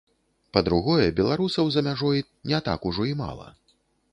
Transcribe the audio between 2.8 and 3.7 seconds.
ужо і мала.